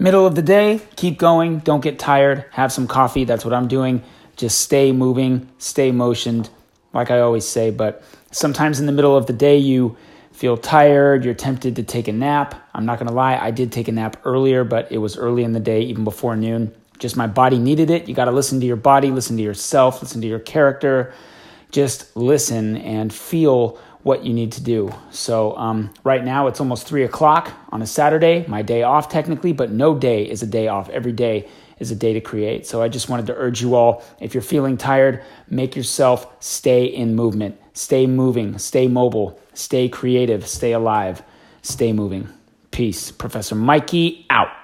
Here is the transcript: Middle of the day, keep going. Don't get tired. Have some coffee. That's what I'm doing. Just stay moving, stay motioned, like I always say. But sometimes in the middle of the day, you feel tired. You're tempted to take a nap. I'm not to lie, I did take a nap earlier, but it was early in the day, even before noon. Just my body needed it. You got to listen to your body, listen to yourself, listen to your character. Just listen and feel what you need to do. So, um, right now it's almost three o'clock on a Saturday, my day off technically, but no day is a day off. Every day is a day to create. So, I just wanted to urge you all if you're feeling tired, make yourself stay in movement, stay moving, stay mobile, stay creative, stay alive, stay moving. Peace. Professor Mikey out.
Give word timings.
Middle 0.00 0.26
of 0.26 0.36
the 0.36 0.42
day, 0.42 0.80
keep 0.94 1.18
going. 1.18 1.58
Don't 1.58 1.82
get 1.82 1.98
tired. 1.98 2.44
Have 2.52 2.72
some 2.72 2.86
coffee. 2.86 3.24
That's 3.24 3.44
what 3.44 3.52
I'm 3.52 3.66
doing. 3.66 4.04
Just 4.36 4.60
stay 4.60 4.92
moving, 4.92 5.48
stay 5.58 5.90
motioned, 5.90 6.50
like 6.94 7.10
I 7.10 7.18
always 7.18 7.46
say. 7.46 7.70
But 7.70 8.04
sometimes 8.30 8.78
in 8.78 8.86
the 8.86 8.92
middle 8.92 9.16
of 9.16 9.26
the 9.26 9.32
day, 9.32 9.58
you 9.58 9.96
feel 10.30 10.56
tired. 10.56 11.24
You're 11.24 11.34
tempted 11.34 11.74
to 11.74 11.82
take 11.82 12.06
a 12.06 12.12
nap. 12.12 12.54
I'm 12.72 12.86
not 12.86 13.00
to 13.00 13.12
lie, 13.12 13.36
I 13.36 13.50
did 13.50 13.72
take 13.72 13.88
a 13.88 13.92
nap 13.92 14.18
earlier, 14.24 14.62
but 14.62 14.92
it 14.92 14.98
was 14.98 15.16
early 15.16 15.42
in 15.42 15.52
the 15.52 15.58
day, 15.58 15.80
even 15.82 16.04
before 16.04 16.36
noon. 16.36 16.72
Just 17.00 17.16
my 17.16 17.26
body 17.26 17.58
needed 17.58 17.90
it. 17.90 18.08
You 18.08 18.14
got 18.14 18.26
to 18.26 18.30
listen 18.30 18.60
to 18.60 18.66
your 18.66 18.76
body, 18.76 19.10
listen 19.10 19.36
to 19.36 19.42
yourself, 19.42 20.00
listen 20.00 20.20
to 20.20 20.28
your 20.28 20.38
character. 20.38 21.12
Just 21.72 22.16
listen 22.16 22.76
and 22.76 23.12
feel 23.12 23.80
what 24.02 24.24
you 24.24 24.32
need 24.32 24.52
to 24.52 24.62
do. 24.62 24.92
So, 25.10 25.56
um, 25.56 25.90
right 26.04 26.24
now 26.24 26.46
it's 26.46 26.60
almost 26.60 26.86
three 26.86 27.04
o'clock 27.04 27.52
on 27.70 27.82
a 27.82 27.86
Saturday, 27.86 28.44
my 28.48 28.62
day 28.62 28.82
off 28.82 29.08
technically, 29.08 29.52
but 29.52 29.70
no 29.70 29.98
day 29.98 30.28
is 30.28 30.42
a 30.42 30.46
day 30.46 30.68
off. 30.68 30.88
Every 30.88 31.12
day 31.12 31.48
is 31.78 31.90
a 31.90 31.96
day 31.96 32.12
to 32.12 32.20
create. 32.20 32.66
So, 32.66 32.82
I 32.82 32.88
just 32.88 33.08
wanted 33.08 33.26
to 33.26 33.34
urge 33.34 33.60
you 33.60 33.74
all 33.74 34.02
if 34.20 34.34
you're 34.34 34.42
feeling 34.42 34.76
tired, 34.76 35.22
make 35.48 35.76
yourself 35.76 36.26
stay 36.40 36.84
in 36.84 37.14
movement, 37.14 37.60
stay 37.72 38.06
moving, 38.06 38.58
stay 38.58 38.88
mobile, 38.88 39.38
stay 39.54 39.88
creative, 39.88 40.46
stay 40.46 40.72
alive, 40.72 41.22
stay 41.62 41.92
moving. 41.92 42.28
Peace. 42.70 43.10
Professor 43.10 43.54
Mikey 43.54 44.26
out. 44.30 44.57